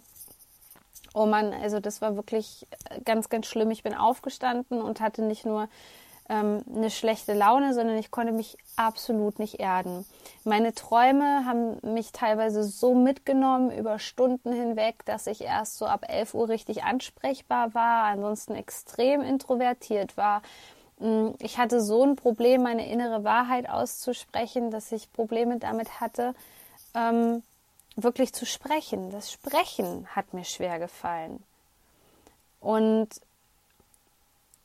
[1.13, 2.65] Oh Mann, also das war wirklich
[3.03, 3.69] ganz, ganz schlimm.
[3.71, 5.67] Ich bin aufgestanden und hatte nicht nur
[6.31, 10.05] ähm, eine schlechte Laune, sondern ich konnte mich absolut nicht erden.
[10.45, 16.05] Meine Träume haben mich teilweise so mitgenommen über Stunden hinweg, dass ich erst so ab
[16.07, 20.41] 11 Uhr richtig ansprechbar war, ansonsten extrem introvertiert war.
[20.99, 26.33] Mm, ich hatte so ein Problem, meine innere Wahrheit auszusprechen, dass ich Probleme damit hatte,
[26.95, 27.43] ähm,
[27.97, 29.11] wirklich zu sprechen.
[29.11, 31.43] Das Sprechen hat mir schwer gefallen.
[32.61, 33.09] Und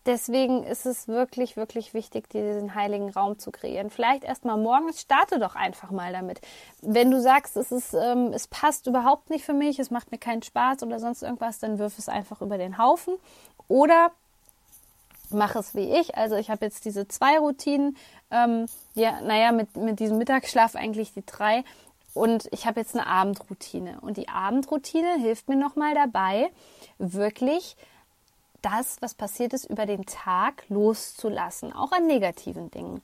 [0.06, 3.90] deswegen ist es wirklich, wirklich wichtig, diesen heiligen Raum zu kreieren.
[3.90, 6.40] Vielleicht erstmal morgens, starte doch einfach mal damit.
[6.80, 10.18] Wenn du sagst, es, ist, ähm, es passt überhaupt nicht für mich, es macht mir
[10.18, 13.14] keinen Spaß oder sonst irgendwas, dann wirf es einfach über den Haufen.
[13.68, 14.12] Oder
[15.30, 16.16] mach es wie ich.
[16.16, 17.96] Also ich habe jetzt diese zwei Routinen.
[18.30, 21.64] Ähm, ja, naja, mit, mit diesem Mittagsschlaf eigentlich die drei.
[22.14, 23.98] Und ich habe jetzt eine Abendroutine.
[24.00, 26.50] Und die Abendroutine hilft mir nochmal dabei,
[26.98, 27.76] wirklich
[28.62, 33.02] das, was passiert ist, über den Tag loszulassen, auch an negativen Dingen.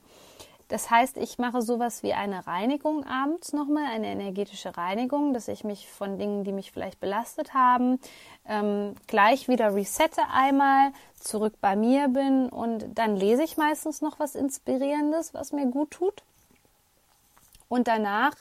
[0.69, 5.63] Das heißt, ich mache sowas wie eine Reinigung abends nochmal, eine energetische Reinigung, dass ich
[5.63, 7.99] mich von Dingen, die mich vielleicht belastet haben,
[8.47, 14.19] ähm, gleich wieder resette einmal, zurück bei mir bin und dann lese ich meistens noch
[14.19, 16.23] was Inspirierendes, was mir gut tut.
[17.67, 18.33] Und danach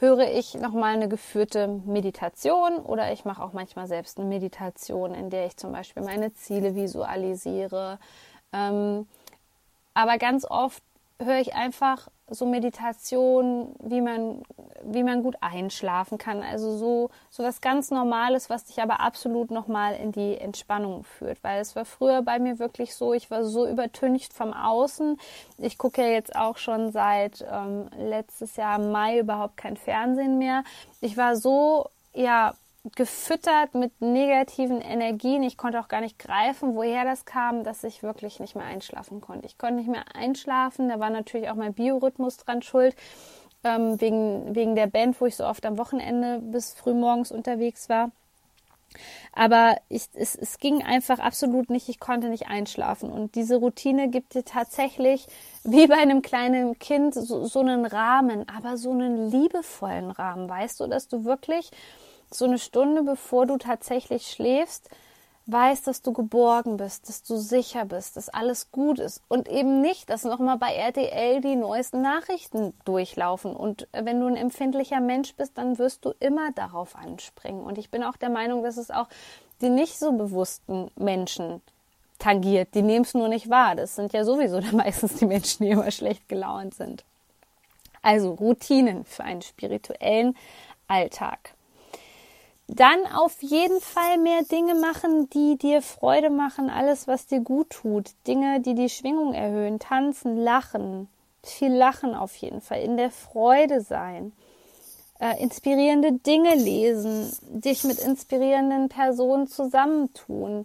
[0.00, 5.30] höre ich nochmal eine geführte Meditation oder ich mache auch manchmal selbst eine Meditation, in
[5.30, 7.98] der ich zum Beispiel meine Ziele visualisiere.
[8.52, 9.06] Ähm,
[9.92, 10.82] aber ganz oft
[11.20, 14.42] höre ich einfach so Meditation, wie man,
[14.84, 16.42] wie man gut einschlafen kann.
[16.42, 21.42] Also so, so was ganz Normales, was dich aber absolut nochmal in die Entspannung führt.
[21.42, 25.18] Weil es war früher bei mir wirklich so, ich war so übertüncht vom Außen.
[25.58, 30.62] Ich gucke ja jetzt auch schon seit ähm, letztes Jahr Mai überhaupt kein Fernsehen mehr.
[31.00, 32.54] Ich war so, ja,
[32.96, 35.42] gefüttert mit negativen Energien.
[35.42, 39.20] Ich konnte auch gar nicht greifen, woher das kam, dass ich wirklich nicht mehr einschlafen
[39.20, 39.46] konnte.
[39.46, 40.88] Ich konnte nicht mehr einschlafen.
[40.88, 42.96] Da war natürlich auch mein Biorhythmus dran schuld.
[43.62, 48.10] Ähm, wegen, wegen der Band, wo ich so oft am Wochenende bis frühmorgens unterwegs war.
[49.32, 53.10] Aber ich, es, es ging einfach absolut nicht, ich konnte nicht einschlafen.
[53.10, 55.26] Und diese Routine gibt dir tatsächlich,
[55.62, 60.80] wie bei einem kleinen Kind, so, so einen Rahmen, aber so einen liebevollen Rahmen, weißt
[60.80, 61.70] du, dass du wirklich
[62.30, 64.88] so eine Stunde bevor du tatsächlich schläfst,
[65.46, 69.80] weißt, dass du geborgen bist, dass du sicher bist, dass alles gut ist und eben
[69.80, 73.54] nicht, dass nochmal bei RTL die neuesten Nachrichten durchlaufen.
[73.56, 77.62] Und wenn du ein empfindlicher Mensch bist, dann wirst du immer darauf anspringen.
[77.62, 79.08] Und ich bin auch der Meinung, dass es auch
[79.60, 81.60] die nicht so bewussten Menschen
[82.18, 82.74] tangiert.
[82.74, 83.74] Die nehmen es nur nicht wahr.
[83.74, 87.04] Das sind ja sowieso dann meistens die Menschen, die immer schlecht gelaunt sind.
[88.02, 90.36] Also Routinen für einen spirituellen
[90.88, 91.54] Alltag.
[92.72, 97.70] Dann auf jeden Fall mehr Dinge machen, die dir Freude machen, alles, was dir gut
[97.70, 98.10] tut.
[98.28, 101.08] Dinge, die die Schwingung erhöhen, tanzen, lachen.
[101.42, 104.32] Viel lachen auf jeden Fall, in der Freude sein.
[105.18, 110.64] Äh, inspirierende Dinge lesen, dich mit inspirierenden Personen zusammentun,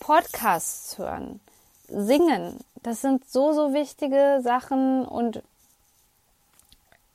[0.00, 1.38] Podcasts hören,
[1.88, 2.58] singen.
[2.82, 5.42] Das sind so, so wichtige Sachen und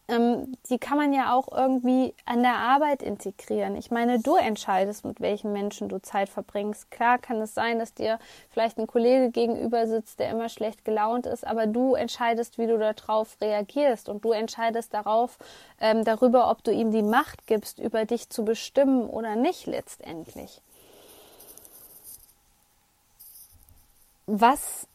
[0.08, 3.76] ähm, die kann man ja auch irgendwie an der Arbeit integrieren.
[3.76, 6.92] Ich meine, du entscheidest, mit welchen Menschen du Zeit verbringst.
[6.92, 11.26] Klar kann es sein, dass dir vielleicht ein Kollege gegenüber sitzt, der immer schlecht gelaunt
[11.26, 15.40] ist, aber du entscheidest, wie du darauf reagierst und du entscheidest darauf,
[15.80, 20.62] ähm, darüber, ob du ihm die Macht gibst, über dich zu bestimmen oder nicht letztendlich.
[24.28, 24.88] Was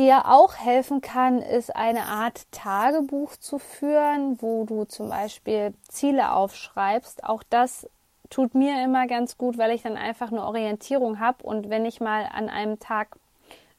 [0.00, 6.32] dir auch helfen kann, ist eine Art Tagebuch zu führen, wo du zum Beispiel Ziele
[6.32, 7.22] aufschreibst.
[7.22, 7.88] Auch das
[8.30, 12.00] tut mir immer ganz gut, weil ich dann einfach eine Orientierung habe und wenn ich
[12.00, 13.16] mal an einem Tag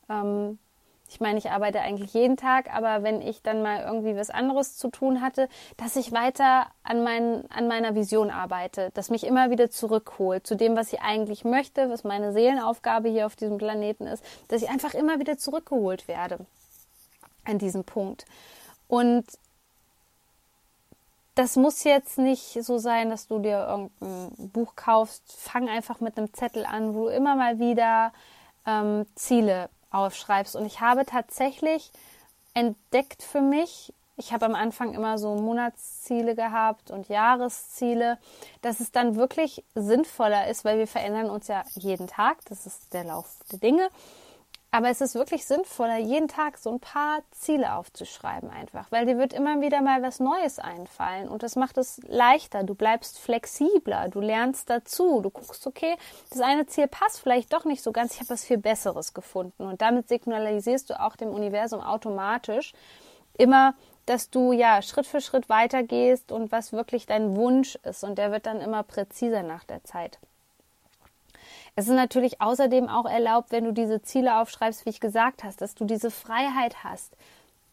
[0.09, 0.59] ähm,
[1.11, 4.77] ich meine, ich arbeite eigentlich jeden Tag, aber wenn ich dann mal irgendwie was anderes
[4.77, 9.49] zu tun hatte, dass ich weiter an, mein, an meiner Vision arbeite, dass mich immer
[9.51, 14.07] wieder zurückholt zu dem, was ich eigentlich möchte, was meine Seelenaufgabe hier auf diesem Planeten
[14.07, 16.37] ist, dass ich einfach immer wieder zurückgeholt werde
[17.43, 18.25] an diesem Punkt.
[18.87, 19.25] Und
[21.35, 25.23] das muss jetzt nicht so sein, dass du dir irgendein Buch kaufst.
[25.27, 28.13] Fang einfach mit einem Zettel an, wo du immer mal wieder
[28.65, 30.55] ähm, Ziele aufschreibst.
[30.55, 31.91] Und ich habe tatsächlich
[32.53, 38.17] entdeckt für mich, ich habe am Anfang immer so Monatsziele gehabt und Jahresziele,
[38.61, 42.93] dass es dann wirklich sinnvoller ist, weil wir verändern uns ja jeden Tag, das ist
[42.93, 43.89] der Lauf der Dinge.
[44.73, 49.17] Aber es ist wirklich sinnvoller, jeden Tag so ein paar Ziele aufzuschreiben einfach, weil dir
[49.17, 52.63] wird immer wieder mal was Neues einfallen und das macht es leichter.
[52.63, 55.97] Du bleibst flexibler, du lernst dazu, du guckst, okay,
[56.29, 59.63] das eine Ziel passt vielleicht doch nicht so ganz, ich habe was viel Besseres gefunden
[59.63, 62.71] und damit signalisierst du auch dem Universum automatisch
[63.37, 63.73] immer,
[64.05, 68.31] dass du ja Schritt für Schritt weitergehst und was wirklich dein Wunsch ist und der
[68.31, 70.19] wird dann immer präziser nach der Zeit.
[71.75, 75.61] Es ist natürlich außerdem auch erlaubt, wenn du diese Ziele aufschreibst, wie ich gesagt hast,
[75.61, 77.15] dass du diese Freiheit hast,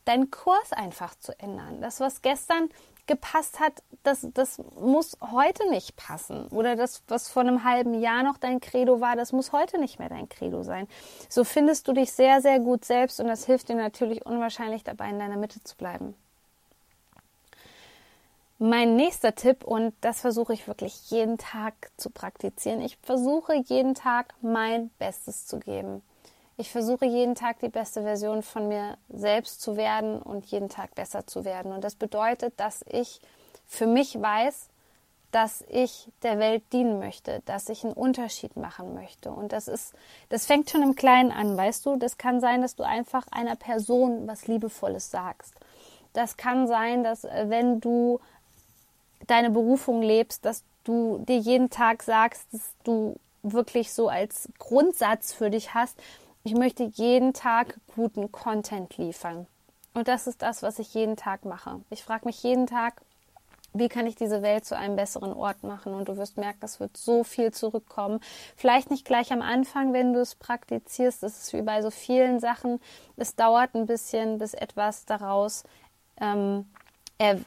[0.05, 1.81] deinen Kurs einfach zu ändern.
[1.81, 2.69] Das, was gestern
[3.07, 6.47] gepasst hat, das, das muss heute nicht passen.
[6.49, 9.99] Oder das, was vor einem halben Jahr noch dein Credo war, das muss heute nicht
[9.99, 10.87] mehr dein Credo sein.
[11.29, 15.11] So findest du dich sehr, sehr gut selbst und das hilft dir natürlich unwahrscheinlich dabei,
[15.11, 16.15] in deiner Mitte zu bleiben.
[18.61, 23.95] Mein nächster Tipp, und das versuche ich wirklich jeden Tag zu praktizieren, ich versuche jeden
[23.95, 26.03] Tag mein Bestes zu geben.
[26.57, 30.97] Ich versuche jeden Tag die beste Version von mir selbst zu werden und jeden Tag
[30.97, 31.71] besser zu werden.
[31.71, 33.21] Und das bedeutet, dass ich
[33.65, 34.69] für mich weiß,
[35.31, 39.31] dass ich der Welt dienen möchte, dass ich einen Unterschied machen möchte.
[39.31, 39.95] Und das ist,
[40.31, 41.95] das fängt schon im Kleinen an, weißt du?
[41.95, 45.55] Das kann sein, dass du einfach einer Person was Liebevolles sagst.
[46.13, 48.19] Das kann sein, dass äh, wenn du
[49.27, 55.33] deine Berufung lebst, dass du dir jeden Tag sagst, dass du wirklich so als Grundsatz
[55.33, 55.99] für dich hast,
[56.45, 59.47] ich möchte jeden Tag guten Content liefern.
[59.95, 61.81] Und das ist das, was ich jeden Tag mache.
[61.91, 63.03] Ich frage mich jeden Tag,
[63.75, 65.93] wie kann ich diese Welt zu einem besseren Ort machen?
[65.93, 68.21] Und du wirst merken, es wird so viel zurückkommen.
[68.57, 71.23] Vielleicht nicht gleich am Anfang, wenn du es praktizierst.
[71.23, 72.81] Das ist wie bei so vielen Sachen.
[73.17, 75.65] Es dauert ein bisschen, bis etwas daraus
[76.21, 76.67] ähm,
[77.19, 77.39] er,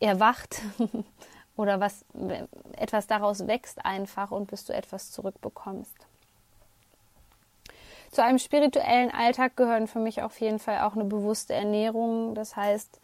[0.00, 0.62] erwacht
[1.56, 2.04] oder was
[2.76, 5.94] etwas daraus wächst einfach und bis du etwas zurückbekommst.
[8.10, 12.34] Zu einem spirituellen Alltag gehören für mich auf jeden Fall auch eine bewusste Ernährung.
[12.34, 12.98] Das heißt,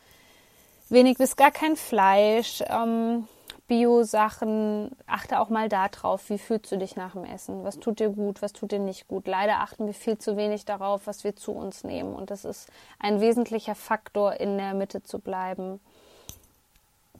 [0.89, 3.29] wenig bis gar kein Fleisch, ähm,
[3.69, 4.91] Bio-Sachen.
[5.07, 7.63] Achte auch mal darauf, wie fühlst du dich nach dem Essen?
[7.63, 9.29] Was tut dir gut, was tut dir nicht gut?
[9.29, 12.13] Leider achten wir viel zu wenig darauf, was wir zu uns nehmen.
[12.15, 15.81] Und das ist ein wesentlicher Faktor, in der Mitte zu bleiben.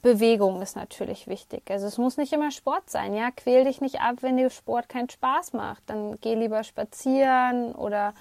[0.01, 1.69] Bewegung ist natürlich wichtig.
[1.69, 3.31] Also es muss nicht immer Sport sein, ja.
[3.31, 5.83] Quäl dich nicht ab, wenn dir Sport keinen Spaß macht.
[5.87, 8.13] Dann geh lieber spazieren oder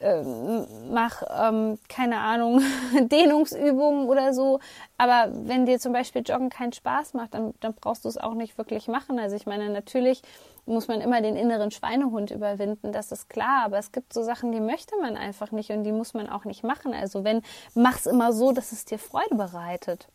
[0.00, 2.60] ähm, mach, ähm, keine Ahnung,
[3.00, 4.60] Dehnungsübungen oder so.
[4.96, 8.34] Aber wenn dir zum Beispiel Joggen keinen Spaß macht, dann, dann brauchst du es auch
[8.34, 9.18] nicht wirklich machen.
[9.18, 10.22] Also ich meine, natürlich
[10.66, 13.64] muss man immer den inneren Schweinehund überwinden, das ist klar.
[13.64, 16.44] Aber es gibt so Sachen, die möchte man einfach nicht und die muss man auch
[16.44, 16.94] nicht machen.
[16.94, 17.42] Also wenn,
[17.74, 20.08] mach's immer so, dass es dir Freude bereitet.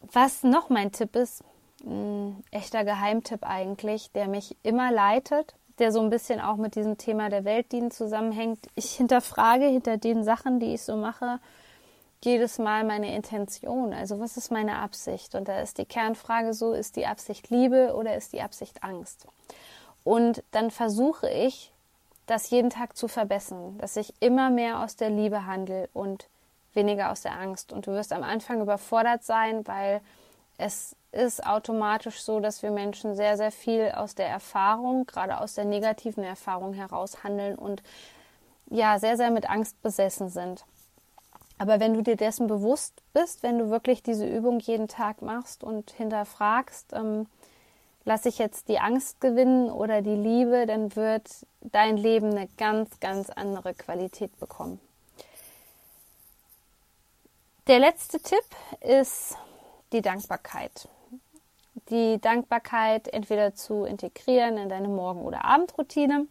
[0.00, 1.42] Was noch mein Tipp ist,
[1.84, 6.98] ein echter Geheimtipp eigentlich, der mich immer leitet, der so ein bisschen auch mit diesem
[6.98, 8.66] Thema der Weltdienst zusammenhängt.
[8.74, 11.38] Ich hinterfrage hinter den Sachen, die ich so mache,
[12.24, 13.92] jedes Mal meine Intention.
[13.92, 15.34] Also was ist meine Absicht?
[15.34, 19.26] Und da ist die Kernfrage so, ist die Absicht Liebe oder ist die Absicht Angst?
[20.02, 21.72] Und dann versuche ich,
[22.26, 26.28] das jeden Tag zu verbessern, dass ich immer mehr aus der Liebe handle und
[26.78, 27.72] weniger aus der Angst.
[27.72, 30.00] Und du wirst am Anfang überfordert sein, weil
[30.56, 35.54] es ist automatisch so, dass wir Menschen sehr, sehr viel aus der Erfahrung, gerade aus
[35.54, 37.82] der negativen Erfahrung heraus handeln und
[38.70, 40.64] ja, sehr, sehr mit Angst besessen sind.
[41.58, 45.64] Aber wenn du dir dessen bewusst bist, wenn du wirklich diese Übung jeden Tag machst
[45.64, 47.26] und hinterfragst, ähm,
[48.04, 53.00] lasse ich jetzt die Angst gewinnen oder die Liebe, dann wird dein Leben eine ganz,
[53.00, 54.80] ganz andere Qualität bekommen.
[57.68, 58.46] Der letzte Tipp
[58.80, 59.36] ist
[59.92, 60.88] die Dankbarkeit.
[61.90, 66.28] Die Dankbarkeit entweder zu integrieren in deine Morgen- oder Abendroutine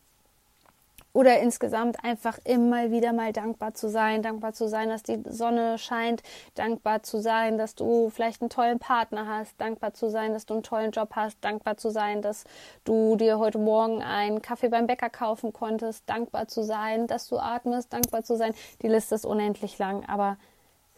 [1.13, 5.77] oder insgesamt einfach immer wieder mal dankbar zu sein, dankbar zu sein, dass die Sonne
[5.77, 6.23] scheint,
[6.55, 10.55] dankbar zu sein, dass du vielleicht einen tollen Partner hast, dankbar zu sein, dass du
[10.55, 12.45] einen tollen Job hast, dankbar zu sein, dass
[12.83, 17.37] du dir heute Morgen einen Kaffee beim Bäcker kaufen konntest, dankbar zu sein, dass du
[17.37, 18.55] atmest, dankbar zu sein.
[18.81, 20.37] Die Liste ist unendlich lang, aber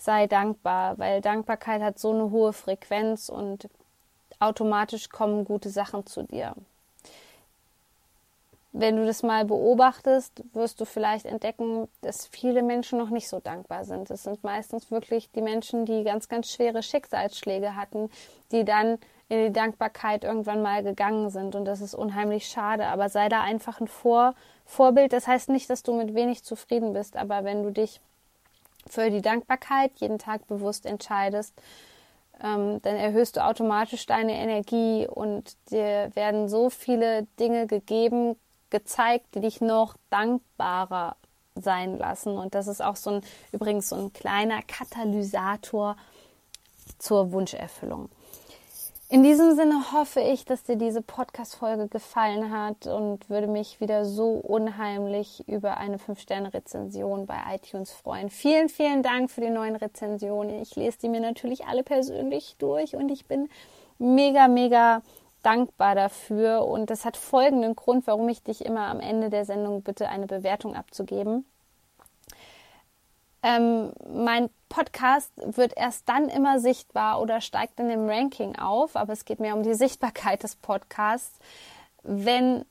[0.01, 3.69] sei dankbar, weil Dankbarkeit hat so eine hohe Frequenz und
[4.39, 6.55] automatisch kommen gute Sachen zu dir.
[8.71, 13.39] Wenn du das mal beobachtest, wirst du vielleicht entdecken, dass viele Menschen noch nicht so
[13.39, 14.11] dankbar sind.
[14.11, 18.11] Es sind meistens wirklich die Menschen, die ganz, ganz schwere Schicksalsschläge hatten,
[18.51, 21.55] die dann in die Dankbarkeit irgendwann mal gegangen sind.
[21.55, 22.85] Und das ist unheimlich schade.
[22.87, 24.35] Aber sei da einfach ein Vor
[24.65, 25.13] Vorbild.
[25.13, 28.01] Das heißt nicht, dass du mit wenig zufrieden bist, aber wenn du dich
[28.89, 31.53] für die Dankbarkeit jeden Tag bewusst entscheidest,
[32.41, 38.35] ähm, dann erhöhst du automatisch deine Energie und dir werden so viele Dinge gegeben,
[38.69, 41.15] gezeigt, die dich noch dankbarer
[41.55, 42.37] sein lassen.
[42.37, 43.21] Und das ist auch so ein,
[43.51, 45.97] übrigens so ein kleiner Katalysator
[46.97, 48.09] zur Wunscherfüllung.
[49.11, 54.05] In diesem Sinne hoffe ich, dass dir diese Podcast-Folge gefallen hat und würde mich wieder
[54.05, 58.29] so unheimlich über eine 5-Sterne-Rezension bei iTunes freuen.
[58.29, 60.61] Vielen, vielen Dank für die neuen Rezensionen.
[60.61, 63.49] Ich lese die mir natürlich alle persönlich durch und ich bin
[63.97, 65.01] mega, mega
[65.41, 66.67] dankbar dafür.
[66.67, 70.27] Und das hat folgenden Grund, warum ich dich immer am Ende der Sendung bitte, eine
[70.27, 71.45] Bewertung abzugeben.
[73.41, 79.13] Ähm, mein Podcast wird erst dann immer sichtbar oder steigt in dem Ranking auf, aber
[79.13, 81.39] es geht mir um die Sichtbarkeit des Podcasts,
[82.03, 82.65] wenn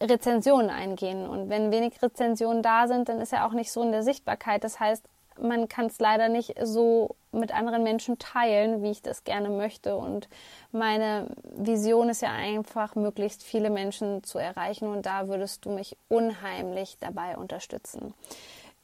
[0.00, 1.28] Rezensionen eingehen.
[1.28, 4.64] Und wenn wenig Rezensionen da sind, dann ist er auch nicht so in der Sichtbarkeit.
[4.64, 5.04] Das heißt,
[5.40, 9.96] man kann es leider nicht so mit anderen Menschen teilen, wie ich das gerne möchte.
[9.96, 10.28] Und
[10.72, 14.88] meine Vision ist ja einfach, möglichst viele Menschen zu erreichen.
[14.88, 18.14] Und da würdest du mich unheimlich dabei unterstützen.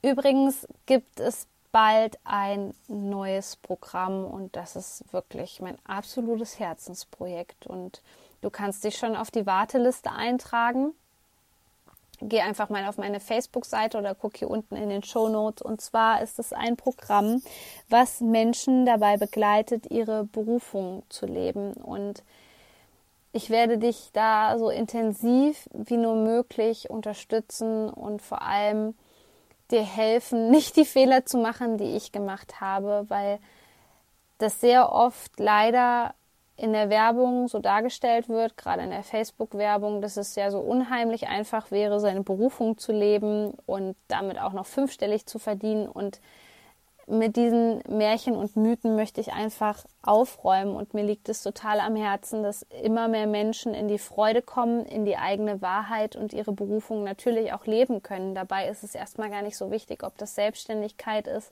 [0.02, 7.66] Übrigens gibt es bald ein neues Programm und das ist wirklich mein absolutes Herzensprojekt.
[7.66, 8.02] Und
[8.40, 10.92] du kannst dich schon auf die Warteliste eintragen.
[12.20, 15.62] Geh einfach mal auf meine Facebook-Seite oder guck hier unten in den Show Notes.
[15.62, 17.42] Und zwar ist es ein Programm,
[17.88, 21.74] was Menschen dabei begleitet, ihre Berufung zu leben.
[21.74, 22.24] Und
[23.32, 28.94] ich werde dich da so intensiv wie nur möglich unterstützen und vor allem
[29.70, 33.38] dir helfen, nicht die Fehler zu machen, die ich gemacht habe, weil
[34.38, 36.14] das sehr oft leider
[36.56, 41.28] in der Werbung so dargestellt wird, gerade in der Facebook-Werbung, dass es ja so unheimlich
[41.28, 45.88] einfach wäre, seine Berufung zu leben und damit auch noch fünfstellig zu verdienen.
[45.88, 46.20] Und
[47.08, 51.96] mit diesen Märchen und Mythen möchte ich einfach aufräumen und mir liegt es total am
[51.96, 56.52] Herzen, dass immer mehr Menschen in die Freude kommen, in die eigene Wahrheit und ihre
[56.52, 58.34] Berufung natürlich auch leben können.
[58.34, 61.50] Dabei ist es erstmal gar nicht so wichtig, ob das Selbstständigkeit ist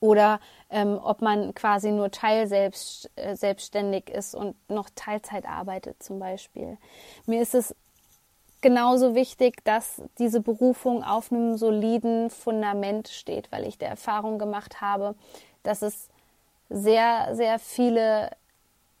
[0.00, 6.18] oder ähm, ob man quasi nur teilselbstständig äh, selbstständig ist und noch Teilzeit arbeitet zum
[6.18, 6.78] Beispiel.
[7.26, 7.74] Mir ist es
[8.64, 14.80] genauso wichtig, dass diese Berufung auf einem soliden Fundament steht, weil ich der Erfahrung gemacht
[14.80, 15.14] habe,
[15.62, 16.08] dass es
[16.70, 18.30] sehr, sehr viele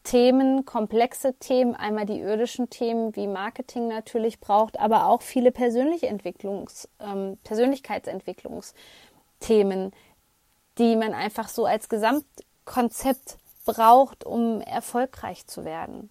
[0.02, 6.08] Themen, komplexe Themen, einmal die irdischen Themen wie Marketing natürlich braucht, aber auch viele persönliche
[6.08, 9.94] Entwicklungs, ähm, Persönlichkeitsentwicklungsthemen,
[10.76, 16.10] die man einfach so als Gesamtkonzept braucht, um erfolgreich zu werden.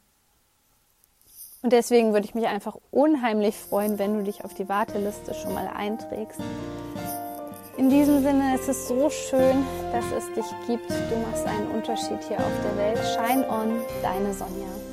[1.64, 5.54] Und deswegen würde ich mich einfach unheimlich freuen, wenn du dich auf die Warteliste schon
[5.54, 6.42] mal einträgst.
[7.78, 10.90] In diesem Sinne ist es so schön, dass es dich gibt.
[10.92, 13.00] Du machst einen Unterschied hier auf der Welt.
[13.16, 14.93] Shine on, deine Sonja.